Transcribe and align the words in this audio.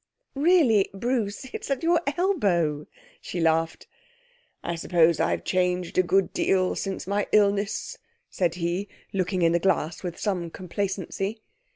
'Really, 0.33 0.89
Bruce, 0.95 1.45
it's 1.53 1.69
at 1.69 1.83
your 1.83 2.01
elbow.' 2.17 2.87
She 3.21 3.39
laughed. 3.39 3.85
'I 4.63 4.73
suppose 4.73 5.19
I've 5.19 5.43
changed 5.43 5.95
a 5.99 6.01
good 6.01 6.33
deal 6.33 6.73
since 6.73 7.05
my 7.05 7.27
illness,' 7.31 7.99
said 8.27 8.55
he 8.55 8.87
looking 9.13 9.43
in 9.43 9.51
the 9.51 9.59
glass 9.59 10.01
with 10.01 10.17
some 10.19 10.49
complacency. 10.49 11.43